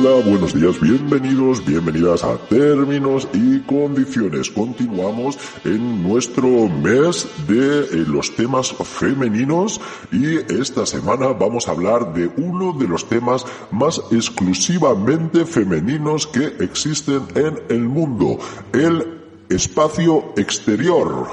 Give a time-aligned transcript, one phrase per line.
[0.00, 4.48] Hola, buenos días, bienvenidos, bienvenidas a Términos y Condiciones.
[4.48, 9.80] Continuamos en nuestro mes de eh, los temas femeninos
[10.12, 16.46] y esta semana vamos a hablar de uno de los temas más exclusivamente femeninos que
[16.60, 18.38] existen en el mundo,
[18.72, 21.26] el espacio exterior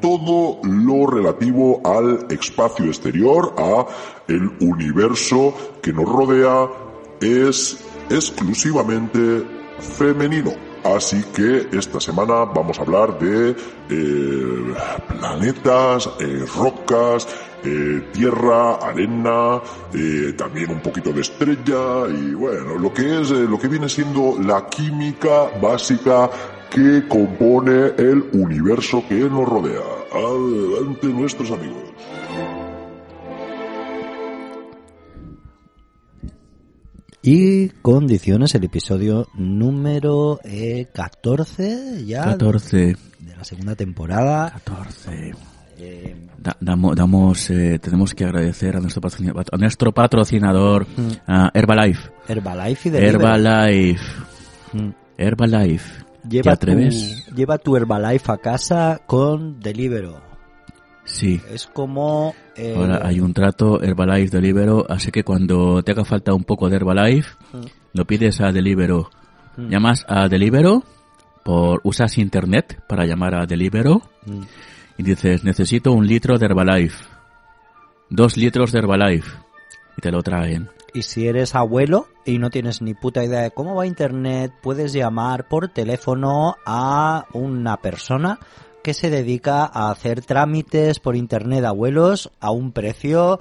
[0.00, 3.86] todo lo relativo al espacio exterior, a
[4.26, 6.68] el universo que nos rodea,
[7.20, 7.78] es
[8.14, 9.44] exclusivamente
[9.78, 10.52] femenino.
[10.84, 14.74] Así que esta semana vamos a hablar de eh,
[15.08, 17.28] planetas, eh, rocas,
[17.64, 19.62] eh, tierra, arena,
[19.94, 23.88] eh, también un poquito de estrella y bueno, lo que es, eh, lo que viene
[23.88, 26.28] siendo la química básica
[26.68, 29.80] que compone el universo que nos rodea.
[30.12, 31.92] Adelante nuestros amigos.
[37.22, 42.96] Y condiciones, el episodio número eh, 14 ya 14.
[43.20, 44.50] de la segunda temporada.
[44.50, 45.32] 14.
[45.78, 50.86] Eh, Da- damo- damos, eh, tenemos que agradecer a nuestro patrocinador, a nuestro patrocinador
[51.28, 52.10] a Herbalife.
[52.28, 52.96] Herbalife y.
[52.96, 54.04] Herbalife.
[54.72, 54.90] Mm.
[55.16, 56.02] Herbalife.
[56.22, 57.26] ¿Te Lleva tu, atreves?
[57.34, 60.31] lleva tu Herbalife a casa con Deliveroo.
[61.04, 61.40] Sí.
[61.50, 62.34] Es como...
[62.56, 66.68] eh, Ahora hay un trato Herbalife Deliveroo, así que cuando te haga falta un poco
[66.68, 67.30] de Herbalife,
[67.92, 69.10] lo pides a Deliveroo.
[69.56, 70.82] Llamas a Deliveroo,
[71.44, 74.42] por, usas internet para llamar a Deliveroo Mm.
[74.98, 77.04] y dices, necesito un litro de Herbalife.
[78.08, 79.28] Dos litros de Herbalife.
[79.96, 80.70] Y te lo traen.
[80.94, 84.92] Y si eres abuelo y no tienes ni puta idea de cómo va Internet, puedes
[84.92, 88.38] llamar por teléfono a una persona
[88.82, 93.38] que se dedica a hacer trámites por Internet de abuelos a un precio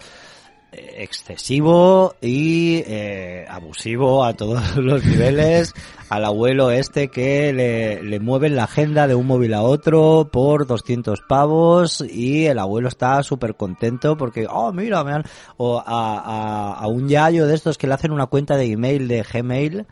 [0.72, 5.74] excesivo y eh, abusivo a todos los niveles
[6.10, 10.68] al abuelo este que le, le mueven la agenda de un móvil a otro por
[10.68, 15.24] 200 pavos y el abuelo está súper contento porque, oh, mira, me han...
[15.58, 19.08] O a, a, a un yayo de estos que le hacen una cuenta de email
[19.08, 19.86] de Gmail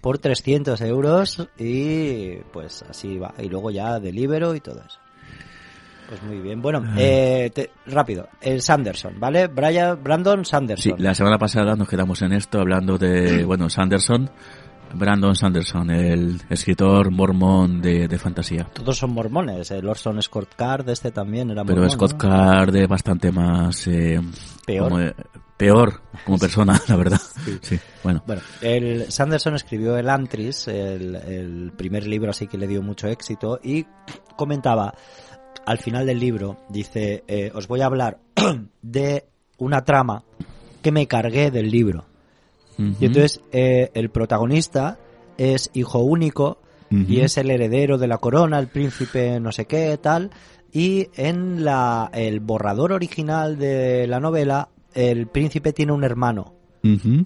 [0.00, 3.34] por 300 euros y pues así va.
[3.38, 5.00] Y luego ya Delibero y todo eso.
[6.08, 6.62] Pues muy bien.
[6.62, 8.28] Bueno, eh, te- rápido.
[8.40, 9.48] El Sanderson, ¿vale?
[9.48, 10.94] Brian, Brandon Sí, Sanderson.
[10.98, 14.30] la semana pasada nos quedamos en esto hablando de, bueno, Sanderson,
[14.94, 18.64] Brandon Sanderson, el escritor mormón de, de fantasía.
[18.72, 19.70] Todos son mormones.
[19.72, 21.90] El Orson Scott Card, este también era Pero mormón.
[21.90, 22.18] Scott ¿no?
[22.18, 23.86] Card es bastante más...
[23.88, 24.20] eh,
[24.64, 24.88] Peor.
[24.88, 25.14] como, eh,
[25.56, 27.20] peor como persona, la verdad.
[27.62, 28.22] Sí, bueno.
[28.26, 33.08] Bueno, el Sanderson escribió el Antris, el, el primer libro así que le dio mucho
[33.08, 33.84] éxito, y
[34.36, 34.94] comentaba
[35.66, 38.18] al final del libro, dice, eh, os voy a hablar
[38.82, 39.26] de
[39.58, 40.22] una trama
[40.80, 42.04] que me cargué del libro.
[42.78, 44.98] Y entonces eh, el protagonista
[45.38, 46.58] es hijo único
[46.90, 50.30] y es el heredero de la corona, el príncipe no sé qué, tal.
[50.72, 56.54] Y en la, el borrador original de la novela, el príncipe tiene un hermano.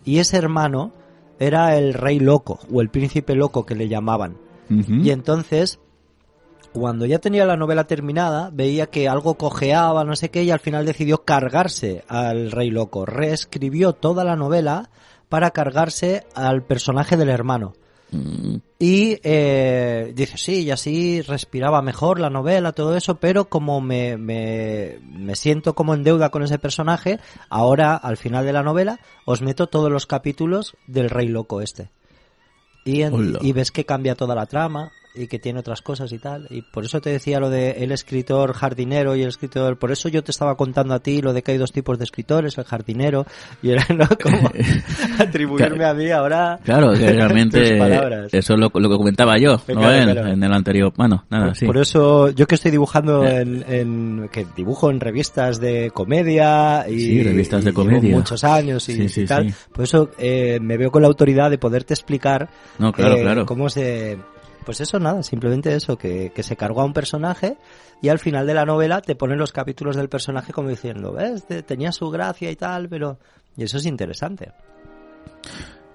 [0.05, 0.93] Y ese hermano
[1.39, 4.37] era el rey loco, o el príncipe loco que le llamaban.
[4.69, 5.81] Y entonces,
[6.73, 10.61] cuando ya tenía la novela terminada, veía que algo cojeaba, no sé qué, y al
[10.61, 13.07] final decidió cargarse al rey loco.
[13.07, 14.91] Reescribió toda la novela
[15.29, 17.73] para cargarse al personaje del hermano.
[18.13, 23.81] Mm, Y eh, dice, sí, y así respiraba mejor la novela, todo eso, pero como
[23.81, 28.63] me, me, me siento como en deuda con ese personaje, ahora al final de la
[28.65, 31.91] novela os meto todos los capítulos del Rey Loco este.
[32.85, 36.19] Y, en- y ves que cambia toda la trama y que tiene otras cosas y
[36.19, 36.47] tal.
[36.51, 39.79] Y por eso te decía lo de el escritor jardinero y el escritor...
[39.79, 42.05] Por eso yo te estaba contando a ti lo de que hay dos tipos de
[42.05, 43.27] escritores, el jardinero
[43.63, 44.07] y era ¿no?
[44.23, 44.51] como
[45.19, 46.59] atribuirme a mí ahora...
[46.63, 47.77] Claro, que realmente
[48.33, 49.93] eso es lo, lo que comentaba yo, ¿no?
[49.93, 50.29] En, claro.
[50.29, 50.93] en el anterior.
[50.97, 51.67] Bueno, nada, Por- sí.
[51.67, 57.01] Por eso, yo que estoy dibujando en, en- que dibujo en revistas de comedia y
[57.01, 58.17] Sí, revistas de y llevo comedia.
[58.17, 59.53] muchos años y, Sí, y tal.
[59.73, 62.49] Por eso eh, me veo con la autoridad de poderte explicar
[62.79, 63.47] No, claro, eh, claro.
[63.47, 64.19] cómo se
[64.65, 67.57] Pues eso nada, simplemente eso, que, que se cargó a un personaje
[68.03, 71.45] y al final de la novela te ponen los capítulos del personaje como diciendo, ¿ves?
[71.45, 73.19] Te- Tenía su gracia y tal, pero...
[73.57, 74.53] Y eso es interesante.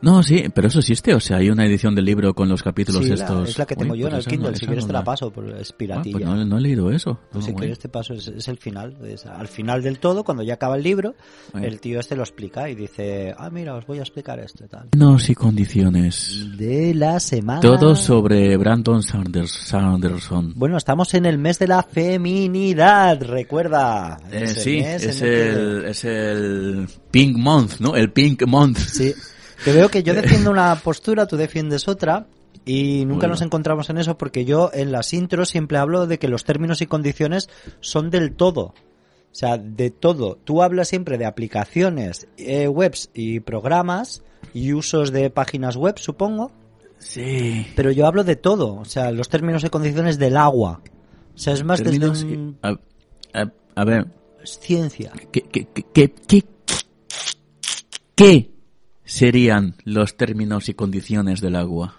[0.01, 3.01] No, sí, pero eso existe, o sea, hay una edición del libro con los capítulos
[3.03, 3.49] Sí, la- estos.
[3.49, 4.93] es la que tengo Uy, yo en pues el Kindle, no- si quieres no te
[4.93, 6.11] la la- paso, pero es Ah, piratilla.
[6.13, 7.19] pues no, no he leído eso.
[7.31, 8.95] Pues No, si quieres te paso, es, es el final.
[9.05, 11.15] es al final del todo, cuando ya acaba el libro,
[11.59, 14.67] el tío este lo explica y dice, ah, mira, os voy a explicar esto y
[14.67, 14.89] tal.
[14.89, 16.45] Términos y condiciones.
[16.57, 17.61] De la semana...
[17.61, 20.53] Todo sobre Brandon Sanders, Sanderson.
[20.55, 24.19] Bueno, estamos en el mes de la feminidad, recuerda.
[24.31, 27.95] Eh, sí, es el que- el, es el Pink Month, ¿no?
[27.95, 28.77] El Pink Month.
[28.77, 29.13] Sí.
[29.63, 32.27] Que veo que yo defiendo una postura, tú defiendes otra.
[32.67, 33.33] Y nunca Bueno.
[33.33, 36.81] nos encontramos en eso porque yo en las intros siempre hablo de que los términos
[36.81, 37.47] y condiciones
[37.79, 38.73] son del todo.
[39.31, 40.37] O sea, de todo.
[40.43, 44.23] Tú hablas siempre de aplicaciones, eh, webs y programas
[44.53, 46.51] y usos de páginas web, supongo.
[46.97, 47.67] Sí.
[47.75, 48.75] Pero yo hablo de todo.
[48.75, 50.81] O sea, los términos y condiciones del agua.
[51.35, 52.69] O sea, es más Términos desde un- a,
[53.33, 54.07] a- a ver,
[54.41, 55.11] es ciencia.
[55.31, 56.45] ¿qué, qué, qué, qué, qué-
[58.15, 58.49] qué
[59.05, 61.95] serían los términos y condiciones del agua?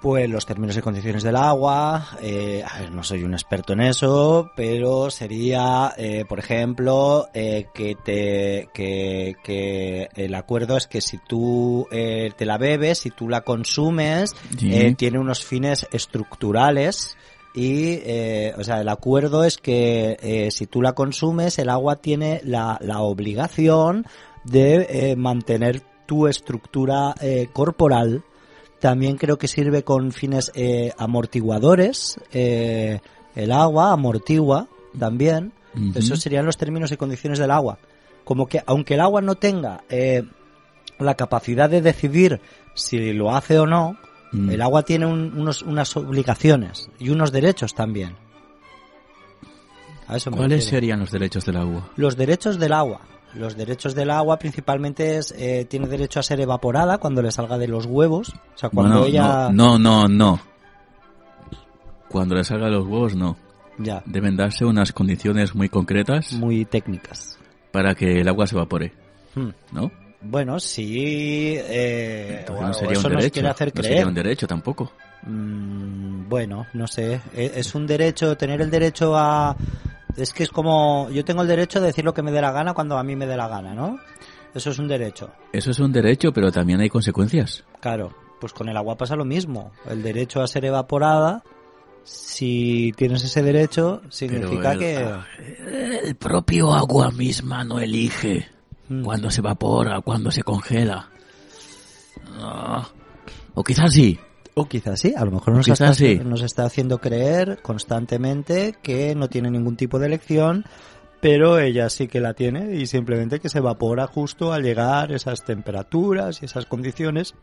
[0.00, 3.82] Pues los términos y condiciones del agua, eh, a ver, no soy un experto en
[3.82, 11.00] eso, pero sería, eh, por ejemplo, eh, que te, que, que el acuerdo es que
[11.00, 14.74] si tú eh, te la bebes, si tú la consumes, Sí.
[14.74, 17.16] eh, tiene unos fines estructurales
[17.54, 21.96] y, eh, o sea, el acuerdo es que eh, si tú la consumes, el agua
[22.00, 24.04] tiene la, la obligación
[24.44, 28.22] de eh, mantener tu estructura eh, corporal
[28.80, 32.18] también creo que sirve con fines eh, amortiguadores.
[32.32, 34.66] el agua amortigua
[34.98, 35.52] también.
[35.94, 37.78] Esos serían los términos y condiciones del agua.
[38.24, 39.84] Como que aunque el agua no tenga
[40.98, 42.40] la capacidad de decidir
[42.74, 43.96] si lo hace o no,
[44.32, 44.50] Mm.
[44.50, 48.16] el agua tiene un- unos, unas obligaciones y unos derechos también.
[50.30, 51.88] ¿Cuáles serían los derechos del agua?
[51.96, 53.00] Los derechos del agua.
[53.34, 57.56] Los derechos del agua principalmente es, eh, tiene derecho a ser evaporada cuando le salga
[57.58, 58.30] de los huevos.
[58.54, 59.48] O sea, cuando ella...
[59.50, 60.40] no, no, no, no.
[62.08, 63.36] Cuando le salga los huevos, no.
[63.78, 67.38] Ya, Deben darse unas condiciones muy concretas muy técnicas.
[67.70, 68.92] para que el agua se evapore,
[69.34, 69.48] Hmm.
[69.72, 69.90] ¿no?
[70.20, 71.56] Bueno, sí...
[71.58, 73.48] Eh, no sería eso un derecho.
[73.48, 73.86] hacer No creer.
[73.94, 74.92] sería un derecho tampoco.
[75.22, 77.14] Mm, bueno, no sé.
[77.34, 79.56] E- Es un derecho, tener el derecho a...
[80.16, 81.08] Es que es como...
[81.10, 83.16] Yo tengo el derecho de decir lo que me dé la gana cuando a mí
[83.16, 83.98] me dé la gana, ¿no?
[84.54, 85.30] Eso es un derecho.
[85.52, 87.64] Eso es un derecho, pero también hay consecuencias.
[87.80, 89.72] Claro, pues con el agua pasa lo mismo.
[89.88, 91.42] El derecho a ser evaporada,
[92.04, 94.94] si tienes ese derecho, significa Pero que...
[94.96, 98.52] el, el propio agua misma no elige
[98.92, 99.04] Mm.
[99.04, 101.08] cuándo se evapora, cuándo se congela.
[102.38, 102.86] Ah.
[103.54, 104.18] O quizás sí.
[104.54, 106.20] O quizás sí, a lo mejor nos, está, sí.
[106.24, 110.64] nos está haciendo creer constantemente que no tiene ningún tipo de elección,
[111.20, 115.44] pero ella sí que la tiene y simplemente que se evapora justo al llegar esas
[115.44, 117.34] temperaturas y esas condiciones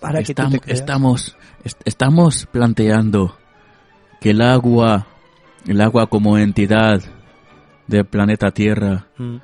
[0.00, 3.36] para que tú te estamos, est- estamos planteando
[4.20, 5.06] que el agua,
[5.66, 7.00] el agua como entidad
[7.86, 9.36] del planeta Tierra Mm.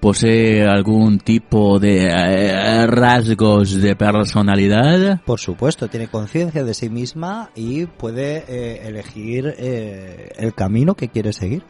[0.00, 5.20] Posee algún tipo de eh, rasgos de personalidad.
[5.24, 11.08] Por supuesto, tiene conciencia de sí misma y puede eh, elegir eh, el camino que
[11.08, 11.62] quiere seguir.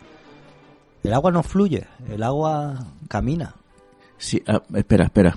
[1.02, 3.54] El agua no fluye, el agua camina.
[4.16, 5.36] Sí, ah, espera, espera.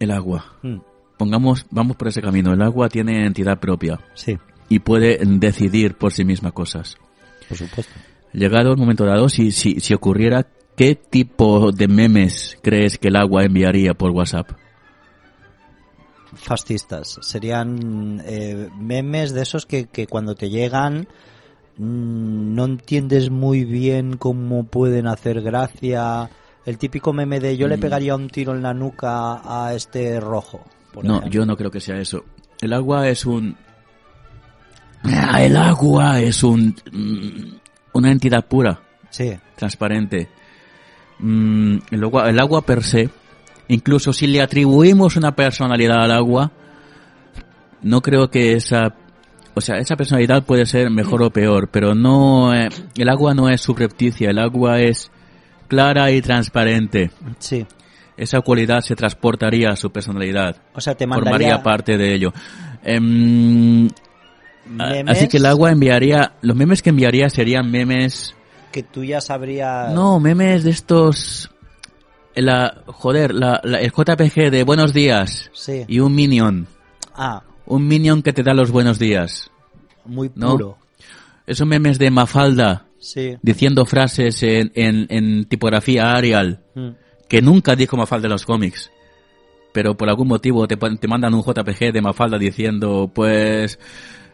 [0.00, 0.44] El agua.
[0.62, 0.78] Mm,
[1.18, 2.52] Pongamos, vamos por ese camino.
[2.52, 6.96] El agua tiene entidad propia Sí, y puede decidir por sí misma cosas.
[7.48, 7.92] por supuesto.
[8.32, 13.16] Llegado el momento dado, si, si, si ocurriera, ¿qué tipo de memes crees que el
[13.16, 14.50] agua enviaría por WhatsApp?
[16.34, 17.18] Fascistas.
[17.22, 21.06] Serían eh, memes de esos que, que cuando te llegan
[21.76, 26.30] mm, no entiendes muy bien cómo pueden hacer gracia.
[26.64, 27.80] El típico meme de yo le Mm.
[27.80, 30.64] pegaría un tiro en la nuca a este rojo.
[30.92, 31.30] por No, ejemplo.
[31.32, 32.24] yo no creo que sea eso.
[32.60, 33.56] El agua es un...
[35.04, 36.74] Ah, El agua es un...
[36.92, 37.56] mm,
[37.94, 40.28] una entidad pura, Sí, transparente.
[41.22, 43.08] Mm, el, agua, el agua per se,
[43.68, 46.50] incluso si le atribuimos una personalidad al agua,
[47.82, 48.94] no creo que esa...
[49.54, 52.54] O sea, esa personalidad puede ser mejor o peor, pero no...
[52.54, 55.10] eh, el agua no es subrepticia, el agua es
[55.68, 57.10] clara y transparente.
[57.38, 57.64] sí.
[58.14, 60.56] Esa cualidad se transportaría a su personalidad.
[60.74, 62.32] O sea, te Formaría parte de ello.
[62.84, 63.88] Em,
[64.78, 66.32] a- así que el agua enviaría...
[66.42, 68.34] Los memes que enviaría serían memes...
[68.72, 69.92] que tú ya sabrías...
[69.94, 71.50] No, memes de estos...
[72.34, 75.84] La, joder, la, la- el JPG de Buenos Días Sí.
[75.86, 76.66] y un Minion.
[77.14, 79.50] Ah, un minion que te da los buenos días.
[80.06, 80.52] Muy ¿No?
[80.52, 80.78] puro.
[81.46, 83.36] Esos memes de Mafalda Sí.
[83.42, 86.88] diciendo frases en, en, en tipografía Arial Mm.
[87.28, 88.90] que nunca dijo Mafalda en los cómics.
[89.74, 93.78] Pero por algún motivo te, te mandan un JPG de Mafalda diciendo, pues,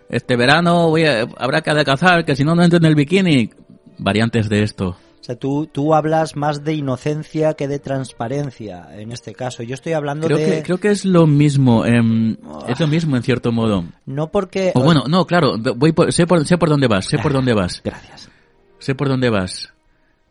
[0.09, 3.51] este verano voy a- habrá que adelgazar, que si no, no entro en el bikini.
[3.99, 4.97] Variantes de esto.
[5.21, 9.63] O sea, tú, tú hablas más de inocencia que de transparencia en este caso.
[9.63, 10.47] Yo estoy hablando Creo de...
[10.47, 12.37] que, creo que es lo mismo, em,
[12.69, 13.85] es lo mismo en cierto modo.
[14.07, 14.73] No porque...
[14.75, 17.53] O bueno, no, claro, voy por- sé, por, sé por dónde vas, sé por dónde
[17.53, 18.31] vas, Gracias.
[18.79, 19.73] sé por dónde vas.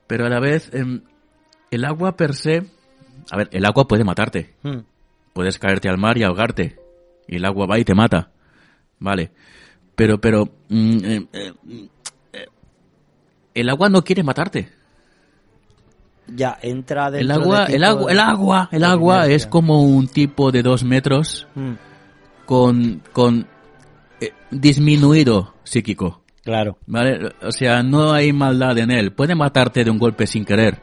[0.08, 1.02] Pero a la vez, em,
[1.70, 2.64] el agua per se,
[3.30, 4.56] a ver, el agua puede matarte.
[4.64, 4.78] Mm.
[5.34, 6.78] Puedes caerte al mar y ahogarte.
[7.28, 8.32] Y el agua va y te mata.
[9.00, 9.32] Vale.
[9.96, 10.98] Pero, pero, mm,
[11.34, 11.54] eh,
[13.60, 14.70] el agua no quiere matarte.
[16.36, 20.08] Ya, entra El dentro agua, de el agua, el agua, el agua es como un
[20.08, 21.74] tipo de dos metros Mm,
[22.46, 23.48] con, con
[24.20, 26.22] eh, disminuido psíquico.
[26.44, 26.78] Claro.
[26.86, 27.34] ¿Vale?
[27.42, 29.12] O sea, no hay maldad en él.
[29.12, 30.82] Puede matarte de un golpe sin querer.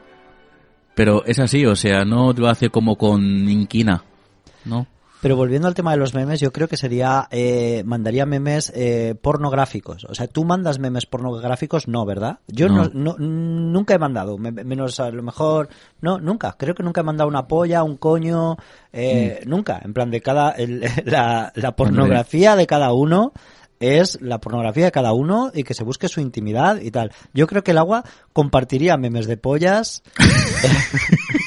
[0.93, 4.03] Pero es así, o sea, no lo hace como con inquina.
[4.63, 4.87] ¿No?
[5.25, 9.15] Pero volviendo al tema de los memes, yo creo que sería, eh, mandaría memes eh,
[9.19, 10.03] pornográficos.
[10.07, 12.37] O sea, tú mandas memes pornográficos, no, ¿verdad?
[12.45, 12.83] Yo no.
[12.93, 13.15] No.
[13.17, 16.53] no- nunca he mandado, me- menos a lo mejor, no, nunca.
[16.59, 18.55] Creo que nunca he mandado una polla, un coño,
[18.93, 19.49] eh, Mm.
[19.49, 19.81] nunca.
[19.83, 23.33] En plan de cada, el- la, la pornografía de cada uno
[23.79, 27.11] es la pornografía de cada uno y que se busque su intimidad y tal.
[27.33, 30.03] Yo creo que el agua compartiría memes de pollas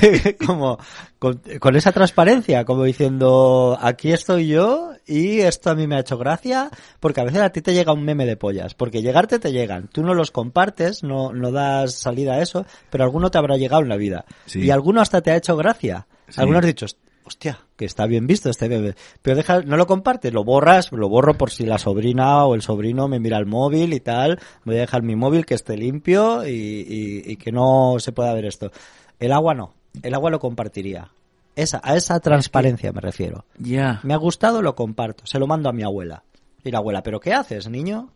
[0.46, 0.78] como
[1.18, 6.00] con, con esa transparencia, como diciendo aquí estoy yo y esto a mí me ha
[6.00, 9.38] hecho gracia, porque a veces a ti te llega un meme de pollas, porque llegarte
[9.38, 13.38] te llegan, tú no los compartes, no, no das salida a eso, pero alguno te
[13.38, 14.60] habrá llegado en la vida Sí.
[14.60, 16.06] y alguno hasta te ha hecho gracia.
[16.28, 16.40] Sí.
[16.40, 16.86] Algunos dicho,
[17.24, 21.08] hostia, que está bien visto este meme, pero deja, no lo compartes, lo borras, lo
[21.08, 24.76] borro por si la sobrina o el sobrino me mira el móvil y tal, voy
[24.76, 28.44] a dejar mi móvil que esté limpio y, y- y que no se pueda ver
[28.46, 28.70] esto.
[29.18, 31.10] El agua no, el agua lo compartiría.
[31.56, 33.44] Esa, a esa transparencia me refiero.
[33.58, 34.00] Ya.
[34.04, 36.22] Me ha gustado, lo comparto, se lo mando a mi abuela.
[36.64, 38.10] Y la abuela, ¿pero qué haces, niño?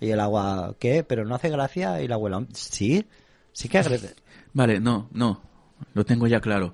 [0.00, 1.04] Y el agua, ¿qué?
[1.04, 2.02] ¿Pero no hace gracia?
[2.02, 3.06] Y la abuela, sí,
[3.52, 3.80] sí que.
[4.52, 5.40] Vale, no, no.
[5.94, 6.72] Lo tengo ya claro.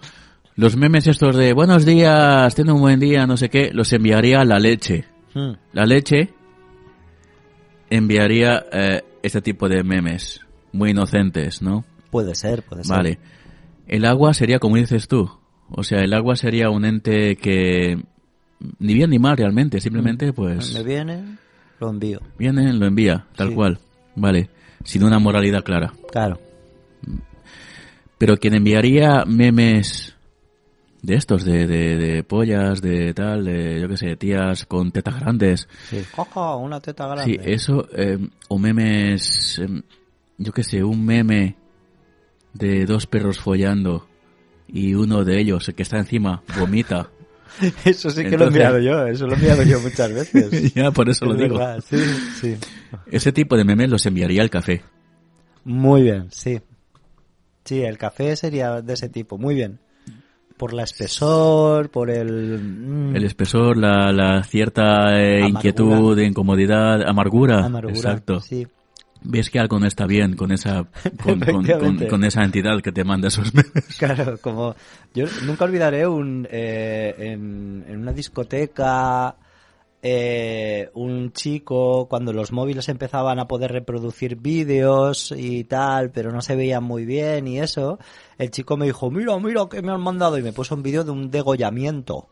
[0.56, 4.40] Los memes estos de buenos días, ten un buen día, no sé qué, los enviaría
[4.40, 5.04] a la leche.
[5.34, 5.52] Hmm.
[5.72, 6.34] La leche
[7.90, 10.40] enviaría eh, este tipo de memes.
[10.72, 11.84] Muy inocentes, ¿no?
[12.10, 12.96] Puede ser, puede ser.
[12.96, 13.18] Vale.
[13.88, 15.30] El agua sería como dices tú.
[15.71, 17.99] O sea, el agua sería un ente que
[18.78, 21.37] ni bien ni mal realmente, simplemente pues Me viene,
[21.80, 22.21] lo envío.
[22.38, 23.54] viene, lo envía, tal Sí.
[23.54, 23.78] cual.
[24.14, 24.50] Vale.
[24.85, 25.92] Sin una moralidad clara.
[26.11, 26.38] Claro.
[28.18, 30.14] Pero quien enviaría memes
[31.02, 35.21] de estos, de, de, de pollas, de tal, de yo qué sé, tías con tetas
[35.21, 35.68] grandes.
[35.88, 35.99] Sí.
[36.14, 37.25] Cojo una teta grande.
[37.33, 38.18] Sí, eso, eh,
[38.49, 39.83] o memes, em,
[40.38, 41.54] yo qué sé, un meme
[42.58, 44.06] de dos perros follando
[44.66, 47.08] y uno de ellos, el que está encima, vomita.
[47.84, 50.74] Eso sí que lo he enviado yo, eso lo he enviado yo muchas veces.
[50.74, 51.58] ya, por eso lo digo.
[51.58, 51.96] verdad, Sí,
[52.40, 52.56] sí.
[53.10, 54.82] Ese tipo de memes los enviaría al café.
[55.64, 56.60] Muy bien, sí.
[57.64, 59.80] Sí, el café sería de ese tipo, muy bien.
[60.56, 62.60] Por la espesor, por el...
[62.60, 67.64] mm, El espesor, la, la cierta eh, inquietud, incomodidad, amargura.
[67.64, 67.94] amargura.
[67.94, 68.40] Exacto.
[68.40, 68.66] Sí.
[69.22, 70.84] Ves que algo no está bien con esa,
[71.22, 72.08] con, con- con- Efectivamente.
[72.08, 73.72] con esa entidad que te manda esos memes.
[73.98, 74.75] Claro, como
[75.14, 79.37] yo nunca olvidaré un eh, en, en una discoteca
[80.00, 86.40] eh, un chico cuando los móviles empezaban a poder reproducir vídeos y tal, pero no
[86.40, 87.98] se veían muy bien y eso,
[88.38, 91.02] el chico me dijo, mira, mira que me han mandado y me puso un vídeo
[91.04, 92.28] de un degollamiento.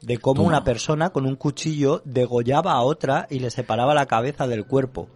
[0.00, 0.48] De cómo Toma.
[0.48, 5.10] una persona con un cuchillo degollaba a otra y le separaba la cabeza del cuerpo.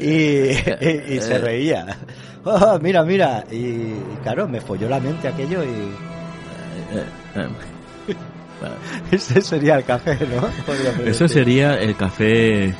[0.00, 1.86] Y, y- y se reía.
[2.48, 3.44] Oh, mira, mira.
[3.50, 5.90] Y, y claro, me folló la mente aquello y
[9.10, 11.04] ese sería el café, ¿no?
[11.04, 12.72] Eso sería el café,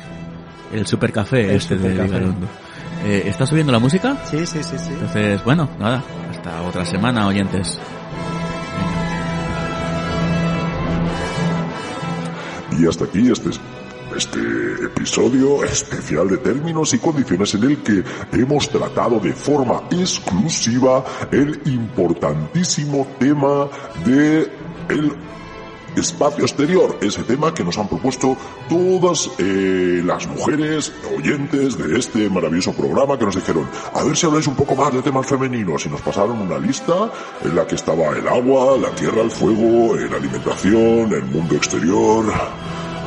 [0.73, 2.07] el super café El este de supercafé.
[2.07, 2.47] Vigalondo.
[3.05, 4.15] Eh, ¿Está subiendo la música?
[4.23, 4.89] Sí, sí, sí, sí.
[4.93, 6.01] Entonces, bueno, nada,
[6.31, 7.77] hasta otra semana, oyentes.
[12.79, 13.49] Y hasta aquí este,
[14.17, 14.39] este
[14.85, 21.61] episodio especial de términos y condiciones en el que hemos tratado de forma exclusiva el
[21.65, 23.69] importantísimo tema
[24.03, 24.51] de
[24.89, 25.13] el
[25.95, 28.35] espacio exterior, ese tema que nos han propuesto
[28.69, 34.25] todas eh, las mujeres oyentes de este maravilloso programa que nos dijeron, a ver si
[34.25, 37.11] habláis un poco más de temas femeninos y nos pasaron una lista
[37.43, 42.25] en la que estaba el agua, la tierra, el fuego, la alimentación, el mundo exterior.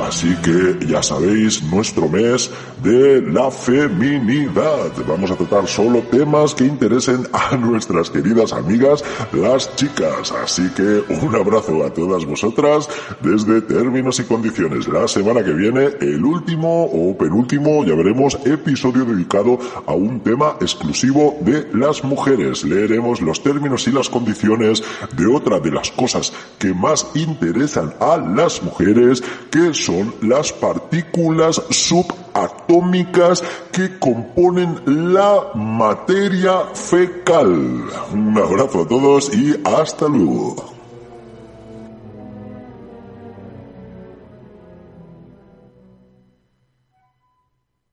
[0.07, 2.49] Así que ya sabéis, nuestro mes
[2.83, 4.91] de la feminidad.
[5.07, 10.31] Vamos a tratar solo temas que interesen a nuestras queridas amigas, las chicas.
[10.31, 12.89] Así que un abrazo a todas vosotras
[13.21, 14.87] desde términos y condiciones.
[14.87, 20.55] La semana que viene, el último o penúltimo, ya veremos, episodio dedicado a un tema
[20.59, 22.63] exclusivo de las mujeres.
[22.63, 24.83] Leeremos los términos y las condiciones
[25.15, 31.61] de otra de las cosas que más interesan a las mujeres, que son las partículas
[31.69, 37.83] subatómicas que componen la materia fecal.
[38.13, 40.80] Un abrazo a todos y hasta luego.